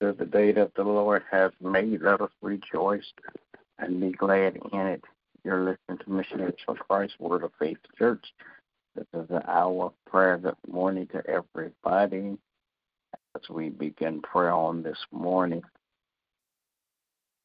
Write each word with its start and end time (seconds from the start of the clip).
The 0.00 0.12
day 0.12 0.52
that 0.52 0.76
the 0.76 0.84
Lord 0.84 1.24
has 1.28 1.50
made, 1.60 2.02
let 2.02 2.20
us 2.20 2.30
rejoice 2.40 3.12
and 3.80 4.00
be 4.00 4.12
glad 4.12 4.56
in 4.72 4.86
it. 4.86 5.02
You're 5.42 5.64
listening 5.64 5.98
to 6.04 6.10
Missionaries 6.10 6.54
for 6.64 6.76
Christ 6.76 7.14
Word 7.18 7.42
of 7.42 7.50
Faith 7.58 7.78
Church. 7.98 8.24
This 8.94 9.06
is 9.12 9.28
an 9.30 9.42
hour 9.48 9.86
of 9.86 9.92
prayer 10.06 10.38
this 10.38 10.54
morning 10.70 11.08
to 11.08 11.22
everybody 11.28 12.38
as 13.34 13.48
we 13.50 13.70
begin 13.70 14.22
prayer 14.22 14.52
on 14.52 14.84
this 14.84 14.98
morning. 15.10 15.62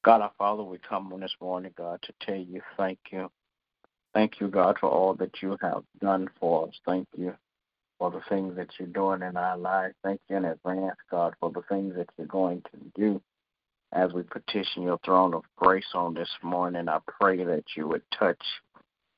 God 0.05 0.21
our 0.21 0.31
Father, 0.37 0.61
we 0.63 0.77
come 0.77 1.11
on 1.11 1.21
this 1.21 1.35
morning, 1.41 1.73
God, 1.75 2.03
to 2.03 2.13
tell 2.21 2.35
you 2.35 2.61
thank 2.77 2.99
you. 3.11 3.31
Thank 4.13 4.39
you, 4.39 4.47
God, 4.47 4.77
for 4.79 4.89
all 4.89 5.15
that 5.15 5.41
you 5.41 5.57
have 5.59 5.83
done 5.99 6.29
for 6.39 6.67
us. 6.67 6.75
Thank 6.85 7.07
you 7.17 7.33
for 7.99 8.11
the 8.11 8.21
things 8.29 8.55
that 8.55 8.69
you're 8.77 8.87
doing 8.87 9.21
in 9.21 9.37
our 9.37 9.57
lives. 9.57 9.95
Thank 10.03 10.21
you 10.29 10.37
in 10.37 10.45
advance, 10.45 10.97
God, 11.09 11.33
for 11.39 11.51
the 11.51 11.61
things 11.69 11.95
that 11.95 12.09
you're 12.17 12.27
going 12.27 12.61
to 12.71 12.79
do. 12.95 13.21
As 13.91 14.11
we 14.11 14.23
petition 14.23 14.83
your 14.83 14.99
throne 15.05 15.33
of 15.33 15.43
grace 15.55 15.93
on 15.93 16.13
this 16.13 16.29
morning, 16.41 16.89
I 16.89 16.99
pray 17.19 17.43
that 17.43 17.63
you 17.77 17.87
would 17.87 18.01
touch 18.17 18.43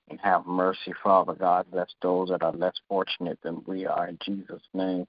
and 0.09 0.19
have 0.21 0.45
mercy, 0.45 0.93
Father 1.03 1.33
God. 1.33 1.65
Bless 1.71 1.89
those 2.01 2.29
that 2.29 2.43
are 2.43 2.53
less 2.53 2.75
fortunate 2.87 3.39
than 3.41 3.63
we 3.65 3.85
are 3.85 4.07
in 4.07 4.17
Jesus' 4.23 4.61
name. 4.73 5.05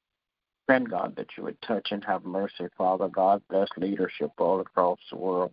Friend 0.66 0.88
God, 0.88 1.14
that 1.16 1.28
you 1.36 1.44
would 1.44 1.60
touch 1.62 1.88
and 1.90 2.04
have 2.04 2.24
mercy, 2.24 2.66
Father 2.76 3.08
God. 3.08 3.42
Bless 3.48 3.68
leadership 3.76 4.30
all 4.38 4.60
across 4.60 4.98
the 5.10 5.16
world. 5.16 5.52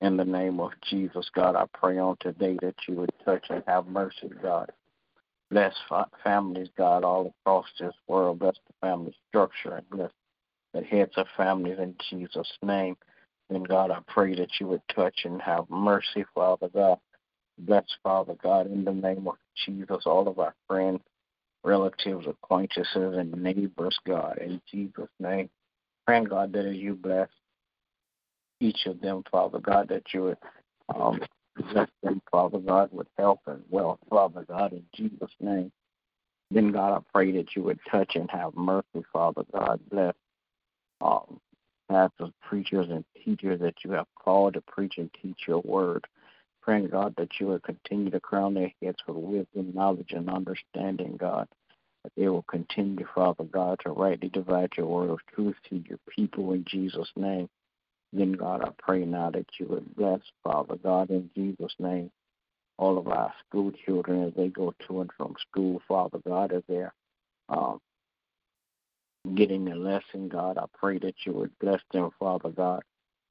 In 0.00 0.16
the 0.16 0.24
name 0.24 0.60
of 0.60 0.72
Jesus, 0.88 1.30
God, 1.34 1.56
I 1.56 1.64
pray 1.72 1.98
on 1.98 2.16
today 2.20 2.58
that 2.60 2.74
you 2.86 2.96
would 2.96 3.12
touch 3.24 3.46
and 3.50 3.62
have 3.66 3.86
mercy, 3.86 4.30
God. 4.42 4.70
Bless 5.50 5.74
families, 6.22 6.68
God, 6.76 7.04
all 7.04 7.34
across 7.40 7.66
this 7.78 7.94
world. 8.08 8.40
Bless 8.40 8.56
the 8.66 8.86
family 8.86 9.14
structure 9.28 9.76
and 9.76 9.90
bless 9.90 10.10
the 10.72 10.82
heads 10.82 11.12
of 11.16 11.26
families 11.36 11.78
in 11.78 11.94
Jesus' 12.10 12.50
name. 12.62 12.96
And 13.50 13.68
God, 13.68 13.90
I 13.90 13.98
pray 14.08 14.34
that 14.36 14.50
you 14.58 14.66
would 14.68 14.82
touch 14.94 15.20
and 15.24 15.40
have 15.42 15.68
mercy, 15.70 16.24
Father 16.34 16.68
God. 16.68 16.98
Bless, 17.58 17.84
Father 18.02 18.34
God, 18.42 18.66
in 18.66 18.84
the 18.84 18.92
name 18.92 19.28
of 19.28 19.36
Jesus, 19.64 20.04
all 20.06 20.26
of 20.26 20.38
our 20.38 20.54
friends, 20.66 21.00
relatives, 21.62 22.26
acquaintances, 22.26 23.16
and 23.16 23.32
neighbors, 23.32 23.96
God, 24.06 24.38
in 24.38 24.60
Jesus' 24.70 25.08
name. 25.20 25.48
Praying, 26.06 26.24
God, 26.24 26.52
that 26.52 26.66
as 26.66 26.76
you 26.76 26.94
bless 26.94 27.28
each 28.60 28.86
of 28.86 29.00
them, 29.00 29.22
Father 29.30 29.60
God, 29.60 29.88
that 29.88 30.02
you 30.12 30.22
would 30.24 30.38
um, 30.94 31.20
Bless 31.56 31.88
them, 32.02 32.20
Father 32.30 32.58
God, 32.58 32.90
with 32.92 33.06
health 33.16 33.40
and 33.46 33.62
wealth, 33.70 34.00
Father 34.10 34.44
God, 34.48 34.72
in 34.72 34.84
Jesus' 34.94 35.30
name. 35.40 35.70
Then, 36.50 36.72
God, 36.72 36.96
I 36.96 37.00
pray 37.12 37.32
that 37.32 37.54
you 37.56 37.62
would 37.64 37.78
touch 37.90 38.16
and 38.16 38.30
have 38.30 38.54
mercy, 38.54 39.04
Father 39.12 39.42
God. 39.52 39.80
Bless 39.90 40.14
um, 41.00 41.40
pastors, 41.90 42.30
preachers, 42.42 42.86
and 42.90 43.04
teachers 43.24 43.60
that 43.60 43.74
you 43.84 43.92
have 43.92 44.06
called 44.16 44.54
to 44.54 44.60
preach 44.62 44.94
and 44.98 45.10
teach 45.20 45.42
your 45.46 45.60
word. 45.62 46.06
Praying, 46.62 46.88
God, 46.88 47.14
that 47.18 47.28
you 47.38 47.48
would 47.48 47.62
continue 47.62 48.10
to 48.10 48.20
crown 48.20 48.54
their 48.54 48.72
heads 48.82 48.98
with 49.06 49.16
wisdom, 49.16 49.72
knowledge, 49.74 50.12
and 50.12 50.30
understanding, 50.30 51.16
God. 51.18 51.46
That 52.02 52.12
they 52.16 52.28
will 52.28 52.44
continue, 52.44 53.06
Father 53.14 53.44
God, 53.44 53.80
to 53.84 53.90
rightly 53.90 54.28
divide 54.28 54.72
your 54.76 54.86
word 54.86 55.10
of 55.10 55.20
truth 55.34 55.56
to 55.70 55.76
your 55.76 55.98
people 56.08 56.52
in 56.52 56.64
Jesus' 56.66 57.10
name. 57.16 57.48
Then, 58.14 58.32
God, 58.32 58.62
I 58.62 58.70
pray 58.78 59.04
now 59.04 59.30
that 59.30 59.46
you 59.58 59.66
would 59.66 59.96
bless, 59.96 60.20
Father 60.44 60.76
God, 60.76 61.10
in 61.10 61.28
Jesus' 61.34 61.74
name, 61.80 62.12
all 62.78 62.96
of 62.96 63.08
our 63.08 63.34
school 63.46 63.72
children 63.84 64.22
as 64.22 64.32
they 64.36 64.48
go 64.48 64.72
to 64.86 65.00
and 65.00 65.10
from 65.16 65.34
school, 65.48 65.82
Father 65.88 66.18
God, 66.24 66.52
as 66.52 66.62
they're 66.68 66.94
um, 67.48 67.80
getting 69.34 69.64
their 69.64 69.74
lesson, 69.74 70.28
God. 70.28 70.58
I 70.58 70.66
pray 70.78 70.98
that 71.00 71.14
you 71.26 71.32
would 71.32 71.58
bless 71.58 71.80
them, 71.92 72.10
Father 72.20 72.50
God. 72.50 72.82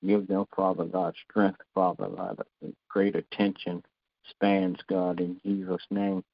Give 0.06 0.28
them, 0.28 0.46
Father 0.54 0.84
God, 0.84 1.16
strength, 1.30 1.62
Father 1.74 2.10
God, 2.10 2.44
great 2.90 3.16
attention 3.16 3.84
spans, 4.30 4.80
God, 4.90 5.22
in 5.22 5.40
Jesus' 5.46 5.86
name. 5.92 6.26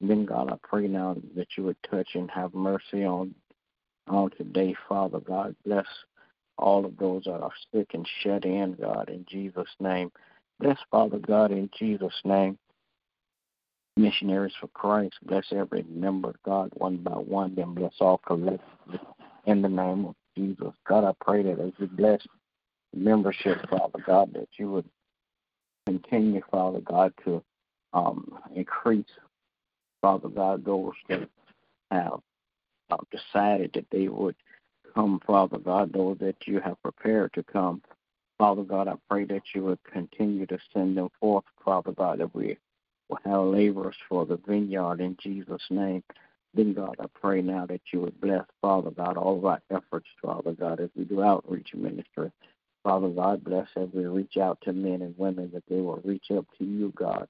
Then, 0.00 0.24
God, 0.24 0.50
I 0.50 0.56
pray 0.62 0.86
now 0.88 1.16
that 1.36 1.48
you 1.58 1.64
would 1.64 1.76
touch 1.90 2.08
and 2.14 2.30
have 2.30 2.54
mercy 2.54 3.04
on 3.04 3.34
on 4.08 4.30
today, 4.30 4.74
Father 4.88 5.20
God. 5.20 5.54
Bless 5.66 5.86
all 6.60 6.84
of 6.84 6.96
those 6.98 7.24
that 7.24 7.40
are 7.40 7.52
sick 7.74 7.88
and 7.94 8.06
shut 8.22 8.44
in, 8.44 8.74
God, 8.74 9.08
in 9.08 9.24
Jesus' 9.28 9.68
name. 9.80 10.12
Bless, 10.58 10.78
Father 10.90 11.18
God, 11.18 11.50
in 11.50 11.70
Jesus' 11.78 12.20
name. 12.24 12.58
Missionaries 13.96 14.54
for 14.60 14.68
Christ, 14.68 15.14
bless 15.24 15.46
every 15.52 15.82
member, 15.82 16.34
God, 16.44 16.70
one 16.74 16.98
by 16.98 17.12
one, 17.12 17.54
then 17.54 17.74
bless 17.74 17.92
all 18.00 18.18
collectively 18.18 19.00
in 19.46 19.62
the 19.62 19.68
name 19.68 20.06
of 20.06 20.14
Jesus. 20.36 20.72
God, 20.86 21.04
I 21.04 21.12
pray 21.22 21.42
that 21.42 21.60
as 21.60 21.72
you 21.78 21.86
bless 21.86 22.20
membership, 22.94 23.58
Father 23.68 23.98
God, 24.06 24.32
that 24.34 24.48
you 24.58 24.70
would 24.70 24.88
continue, 25.86 26.40
Father 26.50 26.80
God, 26.80 27.12
to 27.24 27.42
um, 27.92 28.38
increase, 28.54 29.10
Father 30.02 30.28
God, 30.28 30.64
those 30.64 30.92
that 31.08 31.28
have 31.90 32.20
uh, 32.90 32.96
decided 33.10 33.72
that 33.74 33.86
they 33.90 34.08
would 34.08 34.36
come, 34.94 35.20
Father 35.26 35.58
God, 35.58 35.92
those 35.92 36.18
that 36.18 36.36
you 36.46 36.60
have 36.60 36.82
prepared 36.82 37.32
to 37.34 37.42
come. 37.42 37.82
Father 38.38 38.62
God, 38.62 38.88
I 38.88 38.94
pray 39.08 39.24
that 39.26 39.42
you 39.54 39.64
would 39.64 39.82
continue 39.84 40.46
to 40.46 40.58
send 40.72 40.96
them 40.96 41.10
forth, 41.20 41.44
Father 41.64 41.92
God, 41.92 42.20
that 42.20 42.34
we 42.34 42.56
will 43.08 43.18
have 43.24 43.44
laborers 43.44 43.96
for 44.08 44.24
the 44.24 44.38
vineyard 44.46 45.00
in 45.00 45.16
Jesus' 45.22 45.62
name. 45.70 46.02
Then, 46.54 46.74
God, 46.74 46.96
I 46.98 47.06
pray 47.20 47.42
now 47.42 47.66
that 47.66 47.82
you 47.92 48.00
would 48.00 48.20
bless, 48.20 48.44
Father 48.60 48.90
God, 48.90 49.16
all 49.16 49.38
of 49.38 49.44
our 49.44 49.60
efforts, 49.70 50.08
Father 50.22 50.52
God, 50.52 50.80
as 50.80 50.90
we 50.96 51.04
do 51.04 51.22
outreach 51.22 51.74
ministry. 51.74 52.32
Father 52.82 53.08
God, 53.08 53.44
bless 53.44 53.68
as 53.76 53.88
we 53.92 54.06
reach 54.06 54.36
out 54.36 54.58
to 54.62 54.72
men 54.72 55.02
and 55.02 55.16
women 55.18 55.50
that 55.52 55.64
they 55.68 55.80
will 55.80 56.00
reach 56.02 56.30
up 56.36 56.46
to 56.58 56.64
you, 56.64 56.92
God, 56.96 57.28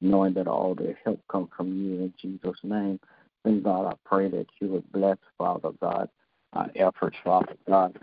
knowing 0.00 0.34
that 0.34 0.46
all 0.46 0.74
their 0.74 0.98
help 1.04 1.20
come 1.30 1.48
from 1.56 1.68
you 1.68 1.94
in 2.00 2.14
Jesus' 2.20 2.60
name. 2.62 3.00
Then, 3.44 3.62
God, 3.62 3.86
I 3.86 3.94
pray 4.04 4.28
that 4.28 4.46
you 4.60 4.68
would 4.68 4.92
bless, 4.92 5.16
Father 5.38 5.70
God, 5.80 6.10
our 6.52 6.70
efforts, 6.74 7.16
Father 7.24 7.56
God. 7.66 7.98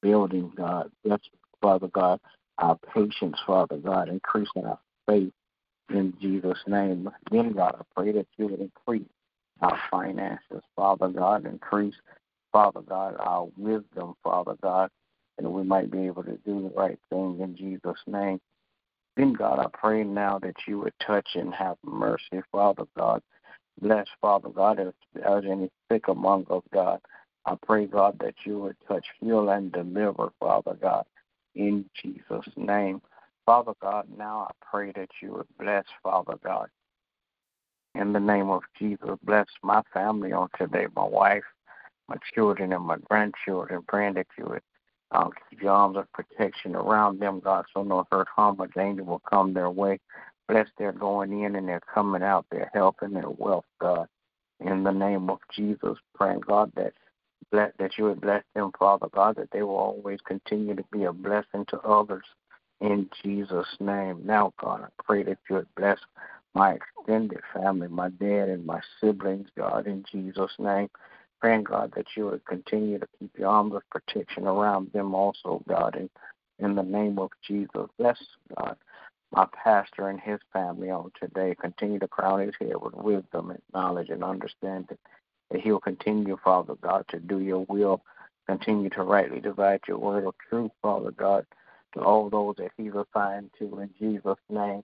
Building, 0.00 0.52
God. 0.56 0.90
Bless, 1.04 1.20
Father 1.60 1.88
God, 1.88 2.20
our 2.58 2.78
patience, 2.94 3.38
Father 3.46 3.76
God. 3.76 4.08
Increasing 4.08 4.64
our 4.64 4.78
faith 5.06 5.32
in 5.90 6.14
Jesus' 6.20 6.58
name. 6.66 7.08
Then, 7.30 7.52
God, 7.52 7.76
I 7.78 7.82
pray 7.94 8.12
that 8.12 8.26
you 8.36 8.48
would 8.48 8.60
increase 8.60 9.08
our 9.60 9.78
finances, 9.90 10.62
Father 10.74 11.08
God. 11.08 11.46
Increase, 11.46 11.94
Father 12.52 12.80
God, 12.80 13.16
our 13.18 13.48
wisdom, 13.56 14.14
Father 14.22 14.56
God, 14.62 14.90
and 15.38 15.52
we 15.52 15.62
might 15.62 15.90
be 15.90 16.06
able 16.06 16.22
to 16.24 16.38
do 16.44 16.62
the 16.62 16.72
right 16.76 16.98
thing 17.10 17.38
in 17.40 17.56
Jesus' 17.56 18.00
name. 18.06 18.40
Then, 19.16 19.34
God, 19.34 19.58
I 19.58 19.66
pray 19.72 20.04
now 20.04 20.38
that 20.38 20.56
you 20.66 20.80
would 20.80 20.94
touch 21.04 21.28
and 21.34 21.54
have 21.54 21.76
mercy, 21.84 22.42
Father 22.50 22.84
God. 22.96 23.22
Bless, 23.80 24.06
Father 24.20 24.48
God, 24.48 24.78
if 24.80 24.94
there's 25.14 25.44
any 25.50 25.70
sick 25.90 26.08
among 26.08 26.46
us, 26.50 26.62
God. 26.72 27.00
I 27.44 27.56
pray, 27.66 27.86
God, 27.86 28.18
that 28.20 28.34
you 28.44 28.58
would 28.60 28.76
touch, 28.86 29.06
heal, 29.20 29.48
and 29.50 29.72
deliver, 29.72 30.32
Father 30.38 30.76
God, 30.80 31.04
in 31.54 31.84
Jesus' 32.00 32.46
name. 32.56 33.02
Father 33.44 33.72
God, 33.80 34.06
now 34.16 34.48
I 34.48 34.52
pray 34.70 34.92
that 34.92 35.10
you 35.20 35.32
would 35.32 35.48
bless, 35.58 35.84
Father 36.02 36.34
God. 36.44 36.68
In 37.94 38.12
the 38.12 38.20
name 38.20 38.48
of 38.48 38.62
Jesus, 38.78 39.18
bless 39.24 39.46
my 39.62 39.82
family 39.92 40.32
on 40.32 40.48
today, 40.56 40.86
my 40.94 41.04
wife, 41.04 41.44
my 42.08 42.16
children, 42.34 42.72
and 42.72 42.84
my 42.84 42.96
grandchildren, 43.10 43.82
praying 43.86 44.14
that 44.14 44.28
you 44.38 44.46
would 44.46 44.62
um, 45.10 45.30
keep 45.50 45.60
your 45.62 45.72
arms 45.72 45.96
of 45.96 46.10
protection 46.12 46.74
around 46.74 47.18
them, 47.20 47.40
God, 47.40 47.66
so 47.74 47.82
no 47.82 48.06
hurt, 48.10 48.28
harm, 48.34 48.56
or 48.60 48.68
danger 48.68 49.04
will 49.04 49.20
come 49.28 49.52
their 49.52 49.70
way. 49.70 49.98
Bless 50.48 50.68
their 50.78 50.92
going 50.92 51.42
in 51.42 51.56
and 51.56 51.68
their 51.68 51.80
coming 51.80 52.22
out, 52.22 52.46
their 52.50 52.70
health 52.72 52.96
and 53.02 53.14
their 53.14 53.28
wealth, 53.28 53.66
God. 53.80 54.06
In 54.60 54.84
the 54.84 54.92
name 54.92 55.28
of 55.28 55.38
Jesus, 55.54 55.98
praying, 56.14 56.40
God, 56.40 56.72
that 56.76 56.94
bless, 57.50 57.72
that 57.78 57.98
you 57.98 58.04
would 58.04 58.20
bless 58.20 58.44
them, 58.54 58.70
Father 58.78 59.08
God, 59.12 59.36
that 59.36 59.50
they 59.52 59.62
will 59.62 59.76
always 59.76 60.20
continue 60.24 60.74
to 60.74 60.84
be 60.92 61.04
a 61.04 61.12
blessing 61.12 61.64
to 61.68 61.80
others. 61.80 62.24
In 62.80 63.08
Jesus' 63.22 63.76
name. 63.78 64.22
Now, 64.24 64.52
God, 64.60 64.82
I 64.82 65.02
pray 65.04 65.22
that 65.22 65.38
you 65.48 65.56
would 65.56 65.74
bless 65.76 65.98
my 66.54 66.74
extended 66.74 67.40
family, 67.54 67.88
my 67.88 68.08
dad 68.08 68.48
and 68.48 68.66
my 68.66 68.80
siblings, 69.00 69.48
God, 69.56 69.86
in 69.86 70.04
Jesus' 70.10 70.52
name. 70.58 70.88
Praying, 71.40 71.64
God, 71.64 71.92
that 71.96 72.06
you 72.16 72.26
would 72.26 72.44
continue 72.44 72.98
to 72.98 73.06
keep 73.18 73.38
your 73.38 73.48
arms 73.48 73.74
of 73.74 73.82
protection 73.90 74.46
around 74.46 74.92
them 74.92 75.14
also, 75.14 75.62
God, 75.68 75.96
in, 75.96 76.10
in 76.64 76.74
the 76.74 76.82
name 76.82 77.18
of 77.18 77.30
Jesus. 77.46 77.88
Bless, 77.98 78.18
God, 78.56 78.76
my 79.32 79.46
pastor 79.64 80.08
and 80.08 80.20
his 80.20 80.40
family 80.52 80.90
on 80.90 81.10
today. 81.20 81.54
Continue 81.60 81.98
to 81.98 82.08
crown 82.08 82.40
his 82.40 82.54
head 82.60 82.76
with 82.80 82.94
wisdom 82.94 83.50
and 83.50 83.62
knowledge 83.72 84.10
and 84.10 84.22
understanding. 84.22 84.98
That 85.52 85.60
he'll 85.60 85.80
continue, 85.80 86.38
Father 86.42 86.74
God, 86.80 87.04
to 87.10 87.20
do 87.20 87.40
your 87.40 87.66
will. 87.68 88.02
Continue 88.46 88.90
to 88.90 89.02
rightly 89.02 89.40
divide 89.40 89.80
your 89.86 89.98
word 89.98 90.24
of 90.24 90.34
truth, 90.48 90.72
Father 90.80 91.12
God, 91.12 91.46
to 91.94 92.00
all 92.00 92.28
those 92.28 92.56
that 92.56 92.70
he's 92.76 92.92
assigned 92.92 93.50
to 93.58 93.80
in 93.80 93.90
Jesus' 93.98 94.38
name. 94.50 94.82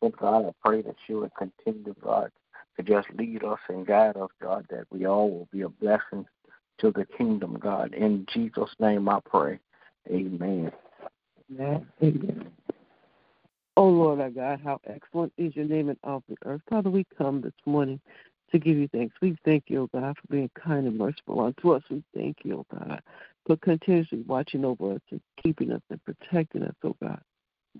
But 0.00 0.16
God, 0.16 0.46
I 0.46 0.52
pray 0.64 0.82
that 0.82 0.96
you 1.08 1.20
would 1.20 1.34
continue, 1.34 1.94
God, 2.02 2.30
to 2.76 2.82
just 2.82 3.08
lead 3.18 3.44
us 3.44 3.58
and 3.68 3.86
guide 3.86 4.16
us, 4.16 4.30
God, 4.40 4.66
that 4.70 4.84
we 4.90 5.06
all 5.06 5.30
will 5.30 5.48
be 5.50 5.62
a 5.62 5.68
blessing 5.68 6.26
to 6.78 6.90
the 6.92 7.06
kingdom, 7.18 7.58
God. 7.58 7.94
In 7.94 8.26
Jesus' 8.32 8.74
name 8.78 9.08
I 9.08 9.20
pray. 9.24 9.58
Amen. 10.08 10.72
Amen. 12.02 12.50
Oh 13.76 13.88
Lord 13.88 14.20
our 14.20 14.30
God, 14.30 14.60
how 14.62 14.80
excellent 14.86 15.32
is 15.38 15.56
your 15.56 15.64
name 15.64 15.88
in 15.88 15.96
all 16.04 16.22
the 16.28 16.36
earth. 16.44 16.60
Father, 16.68 16.90
we 16.90 17.06
come 17.16 17.40
this 17.40 17.52
morning 17.66 18.00
to 18.52 18.58
give 18.58 18.76
you 18.76 18.88
thanks. 18.88 19.14
We 19.20 19.36
thank 19.44 19.64
you, 19.68 19.82
O 19.82 19.86
God, 19.98 20.16
for 20.16 20.26
being 20.34 20.50
kind 20.54 20.86
and 20.86 20.98
merciful 20.98 21.40
unto 21.40 21.72
us. 21.72 21.82
We 21.90 22.02
thank 22.14 22.38
you, 22.44 22.58
O 22.58 22.76
God, 22.76 23.00
for 23.46 23.56
continuously 23.56 24.22
watching 24.26 24.64
over 24.64 24.94
us 24.94 25.00
and 25.10 25.20
keeping 25.42 25.72
us 25.72 25.82
and 25.90 26.00
protecting 26.04 26.62
us, 26.62 26.74
O 26.84 26.96
God, 27.02 27.20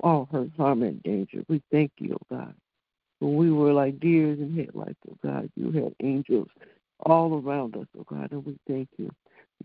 all 0.01 0.29
hurt, 0.31 0.51
harm, 0.57 0.83
and 0.83 1.03
danger. 1.03 1.45
We 1.49 1.63
thank 1.71 1.93
you, 1.99 2.15
O 2.15 2.35
God. 2.35 2.55
When 3.21 3.37
we 3.37 3.51
were 3.53 3.73
like 3.73 4.01
deers 4.01 4.39
in 4.39 4.57
headlights, 4.57 4.99
oh 5.11 5.17
God, 5.23 5.51
you 5.55 5.71
had 5.71 5.95
angels 6.03 6.49
all 7.01 7.41
around 7.41 7.77
us, 7.77 7.87
oh 7.99 8.05
God, 8.05 8.33
and 8.33 8.45
we 8.45 8.59
thank 8.67 8.89
you. 8.97 9.11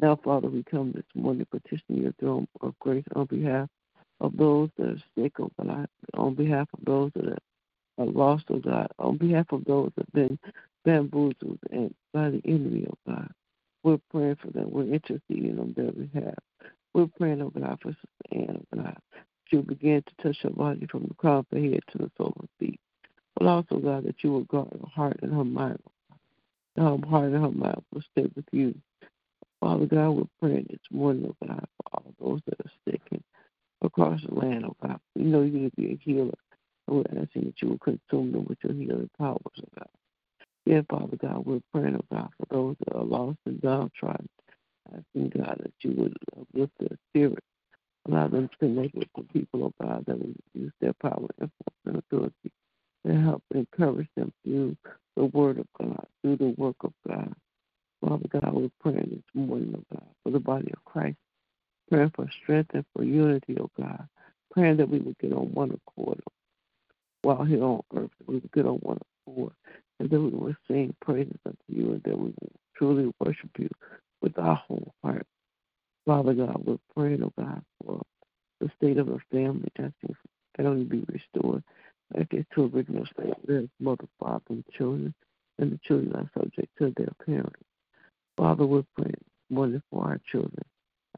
Now, 0.01 0.19
Father, 0.21 0.49
we 0.49 0.63
come 0.63 0.91
this 0.91 1.05
morning 1.15 1.47
petitioning 1.49 2.03
your 2.03 2.13
throne 2.19 2.47
of 2.61 2.77
grace 2.79 3.05
on 3.15 3.25
behalf 3.25 3.69
of 4.19 4.35
those 4.35 4.69
that 4.77 4.87
are 4.87 5.03
sick, 5.17 5.39
oh 5.39 5.51
God, 5.61 5.87
on 6.15 6.35
behalf 6.35 6.67
of 6.73 6.85
those 6.85 7.11
that 7.15 7.37
are 7.97 8.05
lost, 8.05 8.43
oh 8.49 8.59
God, 8.59 8.87
on 8.99 9.15
behalf 9.17 9.45
of 9.51 9.63
those 9.63 9.91
that 9.95 10.05
have 10.05 10.13
been 10.13 10.39
bamboozled 10.85 11.59
and 11.71 11.93
by 12.13 12.29
the 12.29 12.41
enemy, 12.45 12.87
oh 12.89 13.11
God. 13.11 13.31
We're 13.83 13.99
praying 14.11 14.37
for 14.41 14.51
them. 14.51 14.71
We're 14.71 14.93
interceding 14.93 15.59
on 15.59 15.73
their 15.77 15.91
behalf. 15.91 16.35
We're 16.93 17.07
praying, 17.07 17.41
oh 17.41 17.51
God, 17.51 17.77
for 17.81 17.89
Sister 17.89 18.07
Anne, 18.31 18.61
oh 18.61 18.77
God. 18.77 18.97
She'll 19.45 19.61
begin 19.61 20.03
to 20.03 20.23
touch 20.23 20.37
her 20.43 20.49
body 20.49 20.87
from 20.89 21.03
the 21.03 21.13
crown 21.15 21.39
of 21.39 21.45
her 21.51 21.59
head 21.59 21.81
to 21.91 21.97
the 21.99 22.11
sole 22.17 22.33
of 22.35 22.41
her 22.41 22.47
feet. 22.59 22.79
But 23.35 23.47
also, 23.47 23.77
God, 23.77 24.05
that 24.05 24.23
you 24.23 24.31
will 24.31 24.43
guard 24.45 24.69
her 24.71 24.89
heart 24.89 25.19
and 25.21 25.33
her 25.33 25.43
mind. 25.43 25.79
Oh 26.77 26.97
her 26.97 27.07
heart 27.07 27.25
and 27.25 27.35
her 27.43 27.51
mind 27.51 27.83
will 27.93 28.03
stay 28.11 28.29
with 28.35 28.45
you. 28.51 28.75
Father 29.59 29.85
God, 29.85 30.09
we're 30.11 30.23
praying 30.39 30.67
this 30.69 30.79
morning, 30.91 31.27
oh 31.29 31.47
God, 31.47 31.65
for 31.77 31.99
all 31.99 32.13
those 32.19 32.41
that 32.47 32.59
are 32.59 32.71
sick 32.89 33.01
and 33.11 33.23
across 33.81 34.21
the 34.27 34.33
land, 34.33 34.65
oh 34.65 34.75
God. 34.85 34.99
We 35.15 35.23
know 35.23 35.41
you 35.43 35.69
to 35.69 35.75
be 35.75 35.93
a 35.93 35.99
healer. 36.01 36.33
And 36.87 36.97
we're 36.97 37.21
asking 37.21 37.45
that 37.45 37.61
you 37.61 37.69
will 37.69 37.79
consume 37.79 38.31
them 38.31 38.45
with 38.47 38.59
your 38.63 38.73
healing 38.73 39.09
powers, 39.17 39.39
oh 39.45 39.69
God. 39.77 39.89
Yeah, 40.65 40.81
Father 40.89 41.17
God, 41.17 41.45
we're 41.45 41.61
praying, 41.73 41.97
oh 41.97 42.15
God, 42.15 42.29
for 42.37 42.47
those 42.55 42.75
that 42.85 42.95
are 42.95 43.03
lost 43.03 43.39
and 43.45 43.61
downtrodden. 43.61 44.29
Asking 44.91 45.29
God 45.29 45.59
that 45.63 45.73
you 45.81 45.93
would 45.97 46.17
uplift 46.39 46.73
their 46.79 46.97
spirit. 47.11 47.43
Allow 48.07 48.27
them 48.29 48.49
to 48.49 48.57
connect 48.57 48.95
with 48.95 49.09
the 49.15 49.23
people, 49.23 49.65
oh 49.65 49.73
God, 49.81 50.05
that 50.07 50.19
will 50.19 50.33
use 50.53 50.73
their 50.81 50.93
power, 51.01 51.27
influence, 51.41 51.53
and 51.85 51.97
authority 51.97 52.51
to 53.05 53.13
help 53.21 53.43
encourage 53.53 54.09
them 54.17 54.33
through 54.43 54.77
the 55.17 55.25
word 55.25 55.59
of 55.59 55.67
God, 55.79 56.05
through 56.21 56.37
the 56.37 56.55
work 56.57 56.77
of 56.83 56.93
God. 57.07 57.33
Father 58.01 58.27
God, 58.29 58.53
we're 58.53 58.69
praying 58.81 59.09
this 59.11 59.23
morning, 59.35 59.75
oh 59.77 59.83
God, 59.93 60.07
for 60.23 60.31
the 60.31 60.39
body 60.39 60.71
of 60.73 60.83
Christ, 60.85 61.17
praying 61.91 62.11
for 62.15 62.29
strength 62.43 62.71
and 62.75 62.85
for 62.95 63.03
unity, 63.03 63.57
oh 63.59 63.71
God, 63.79 64.07
praying 64.51 64.77
that 64.77 64.89
we 64.89 64.99
would 64.99 65.17
get 65.19 65.33
on 65.33 65.53
one 65.53 65.71
accord 65.71 66.21
while 67.23 67.43
here 67.43 67.63
on 67.63 67.81
earth, 67.95 68.11
that 68.19 68.27
we 68.27 68.35
would 68.35 68.51
get 68.53 68.65
on 68.65 68.75
one 68.77 68.99
accord, 69.27 69.53
and 69.99 70.09
that 70.09 70.19
we 70.19 70.29
will 70.29 70.55
sing 70.67 70.95
praises 71.01 71.37
unto 71.45 71.57
you, 71.67 71.91
and 71.93 72.03
that 72.03 72.17
we 72.17 72.27
will 72.27 72.51
truly 72.75 73.11
worship 73.19 73.49
you 73.57 73.69
with 74.21 74.37
our 74.37 74.55
whole 74.55 74.93
heart. 75.03 75.25
Father 76.05 76.33
God, 76.33 76.61
we're 76.65 76.77
praying, 76.95 77.23
oh 77.23 77.33
God, 77.37 77.61
for 77.83 78.01
the 78.59 78.69
state 78.77 78.97
of 78.97 79.09
our 79.09 79.23
family, 79.31 79.69
asking 79.79 79.93
for 80.15 80.63
family 80.63 80.83
to 80.83 80.89
be 80.89 81.05
restored, 81.11 81.63
back 82.13 82.27
into 82.31 82.75
original 82.75 83.05
state 83.05 83.33
where 83.43 83.65
mother, 83.79 84.05
father, 84.19 84.43
and 84.49 84.63
children, 84.77 85.13
and 85.57 85.71
the 85.71 85.79
children 85.83 86.13
are 86.15 86.29
subject 86.39 86.69
to 86.77 86.93
their 86.97 87.11
parents. 87.25 87.59
Father, 88.37 88.65
we're 88.65 88.83
praying 88.95 89.15
morning 89.49 89.81
for 89.91 90.03
our 90.05 90.19
children. 90.31 90.63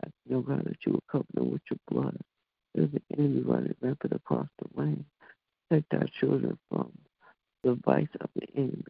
I 0.03 0.09
know, 0.27 0.37
oh 0.37 0.41
God, 0.41 0.65
that 0.65 0.77
you 0.85 0.93
will 0.93 1.03
cover 1.11 1.25
them 1.33 1.51
with 1.51 1.61
your 1.69 1.79
blood. 1.89 2.17
There's 2.75 2.89
an 2.93 3.01
enemy 3.17 3.41
running 3.41 3.75
rampant 3.81 4.13
across 4.13 4.47
the 4.59 4.79
land. 4.79 5.05
Protect 5.69 5.93
our 5.93 6.07
children 6.19 6.57
from 6.69 6.91
the 7.87 8.19
of 8.21 8.29
the 8.35 8.47
enemy. 8.55 8.83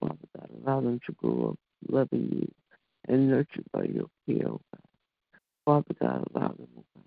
Father 0.00 0.16
God, 0.36 0.48
allow 0.64 0.80
them 0.80 1.00
to 1.06 1.12
grow 1.12 1.50
up 1.50 1.58
loving 1.88 2.28
you 2.32 2.52
and 3.08 3.28
nurtured 3.28 3.64
by 3.72 3.84
your 3.84 4.06
care, 4.26 4.48
oh 4.48 4.60
God. 4.72 4.84
Father 5.64 5.94
God, 6.00 6.28
allow 6.34 6.48
them, 6.48 6.68
oh 6.78 6.84
God, 6.94 7.04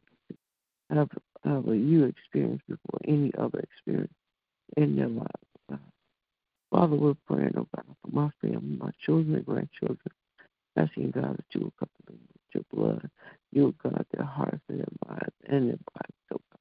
to 0.90 0.96
have 0.96 1.10
have 1.44 1.68
a 1.68 1.78
you 1.78 2.06
experience 2.06 2.62
before 2.68 3.00
any 3.08 3.32
other 3.38 3.60
experience 3.60 4.14
in 4.78 4.96
their 4.96 5.08
lives, 5.08 5.30
God. 5.70 5.80
Father, 6.72 6.96
we're 6.96 7.16
praying, 7.28 7.54
oh 7.58 7.68
God, 7.76 7.86
for 8.02 8.12
my 8.12 8.30
family, 8.42 8.78
my 8.78 8.92
children 9.06 9.36
and 9.36 9.46
grandchildren, 9.46 10.00
asking 10.78 11.12
God 11.12 11.38
that 11.38 11.46
you 11.54 11.62
will 11.62 11.74
cover 11.80 11.92
them 12.08 12.20
with 12.28 12.54
your 12.54 12.64
blood. 12.74 13.10
You 13.52 13.64
will 13.64 13.72
guard 13.74 14.06
their 14.12 14.26
hearts 14.26 14.62
and 14.70 14.80
their 14.80 14.88
minds 15.08 15.36
and 15.48 15.70
their 15.70 15.78
bodies, 15.94 16.26
oh 16.34 16.42
God. 16.52 16.60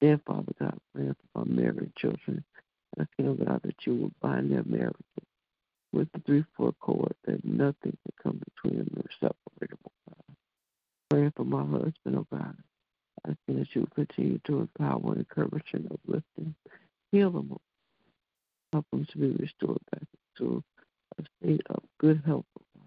Then, 0.00 0.20
Father 0.26 0.52
God, 0.60 0.78
praying 0.94 1.16
for 1.32 1.44
my 1.44 1.62
married 1.62 1.92
children, 1.96 2.44
asking, 2.98 3.28
oh 3.28 3.34
God, 3.44 3.60
that 3.64 3.86
you 3.86 3.94
will 3.96 4.12
bind 4.20 4.50
their 4.52 4.64
marriages 4.64 4.94
with 5.92 6.08
the 6.12 6.20
three-four 6.20 6.72
cord, 6.80 7.14
that 7.24 7.44
nothing 7.44 7.96
can 8.02 8.12
come 8.22 8.40
between 8.54 8.78
them 8.78 8.96
or 8.96 9.10
separate 9.20 9.70
them, 9.70 9.78
oh 9.86 9.92
God. 10.08 10.36
Praying 11.10 11.32
for 11.36 11.44
my 11.44 11.62
husband, 11.62 12.16
oh 12.16 12.26
God, 12.32 12.56
asking 13.26 13.58
that 13.58 13.74
you 13.74 13.82
will 13.82 14.06
continue 14.06 14.40
to 14.46 14.60
empower, 14.60 15.14
encourage, 15.14 15.72
and 15.72 15.90
uplift 15.90 16.26
him. 16.36 16.54
Heal 17.12 17.30
them. 17.30 17.56
Help 18.72 18.86
them 18.90 19.06
to 19.10 19.18
be 19.18 19.30
restored 19.30 19.78
back 19.92 20.02
to 20.38 20.62
a 21.18 21.22
state 21.38 21.62
of 21.70 21.82
good 21.98 22.22
health. 22.26 22.46
Oh 22.56 22.82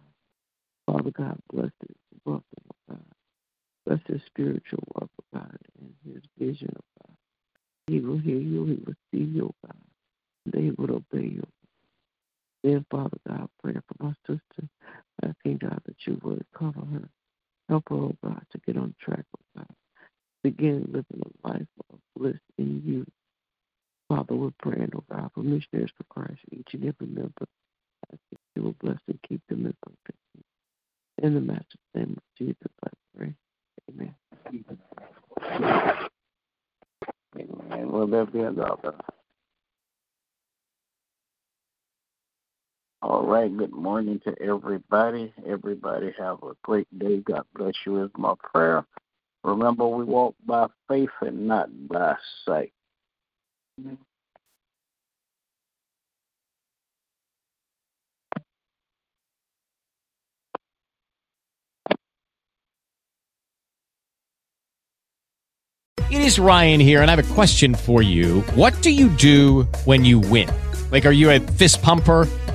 Father 0.85 1.11
God, 1.11 1.39
bless 1.51 1.71
his 1.81 1.95
wealth, 2.25 2.43
oh 2.61 2.75
God. 2.89 3.03
Bless 3.85 3.99
his 4.07 4.21
spiritual 4.27 4.83
wealth, 4.95 5.09
oh 5.21 5.39
God, 5.39 5.57
and 5.79 5.93
his 6.05 6.23
vision, 6.37 6.73
of 6.75 7.07
God. 7.07 7.15
He 7.87 7.99
will 7.99 8.17
hear 8.17 8.37
you, 8.37 8.65
he 8.65 8.83
will 8.85 8.95
see 9.11 9.23
you, 9.31 9.45
oh 9.45 9.67
God, 9.67 9.81
and 10.45 10.53
they 10.53 10.71
will 10.71 10.95
obey 10.97 11.27
you. 11.27 11.47
Then, 12.63 12.85
Father 12.91 13.17
God, 13.27 13.47
pray 13.63 13.73
for 13.73 14.03
my 14.03 14.13
sister, 14.27 14.69
asking 15.23 15.59
God 15.59 15.81
that 15.85 15.95
you 16.05 16.19
would 16.21 16.45
cover 16.57 16.81
her. 16.81 17.09
Help 17.69 17.89
her, 17.89 17.95
oh 17.95 18.15
God, 18.23 18.41
to 18.51 18.57
get 18.65 18.77
on 18.77 18.93
track, 19.01 19.25
oh 19.37 19.45
God 19.55 19.67
begin 20.43 20.83
living 20.93 21.21
a 21.21 21.49
of 22.17 22.39
in 22.57 22.81
you. 22.85 23.05
Father, 24.09 24.35
we're 24.35 24.51
praying, 24.59 24.91
oh 24.95 25.03
God, 25.11 25.29
for 25.33 25.41
missionaries 25.41 25.91
for 25.97 26.03
Christ, 26.09 26.39
each 26.51 26.73
and 26.73 26.83
every 26.85 27.07
member. 27.07 27.45
I 28.11 28.15
think 28.29 28.39
you 28.55 28.63
will 28.63 28.75
bless 28.81 28.99
and 29.07 29.19
keep 29.27 29.41
them 29.49 29.65
in 29.65 29.75
perfect. 29.81 30.17
In 31.21 31.33
the 31.33 31.41
master's 31.41 31.79
name 31.95 32.15
of 32.17 32.23
Jesus, 32.37 32.57
I 32.85 32.89
pray. 33.17 33.33
Amen. 33.89 34.15
Amen. 37.35 37.91
Will 37.91 38.07
there 38.07 38.25
be 38.25 38.39
another? 38.39 38.93
All 43.01 43.25
right. 43.25 43.55
Good 43.55 43.73
morning 43.73 44.19
to 44.25 44.33
everybody. 44.41 45.33
Everybody 45.47 46.13
have 46.17 46.41
a 46.43 46.53
great 46.63 46.87
day. 46.97 47.17
God 47.19 47.43
bless 47.55 47.73
you 47.85 48.03
is 48.03 48.11
my 48.17 48.33
prayer. 48.43 48.85
Remember, 49.43 49.87
we 49.87 50.03
walk 50.03 50.35
by 50.45 50.67
faith 50.87 51.09
and 51.21 51.47
not 51.47 51.69
by 51.87 52.15
sight. 52.45 52.73
It 66.09 66.21
is 66.21 66.39
Ryan 66.39 66.79
here, 66.79 67.01
and 67.01 67.11
I 67.11 67.15
have 67.15 67.31
a 67.31 67.33
question 67.33 67.75
for 67.75 68.01
you. 68.01 68.41
What 68.55 68.81
do 68.81 68.91
you 68.91 69.09
do 69.09 69.63
when 69.83 70.05
you 70.05 70.19
win? 70.19 70.49
Like, 70.89 71.05
are 71.05 71.11
you 71.11 71.29
a 71.29 71.39
fist 71.39 71.81
pumper, 71.81 72.27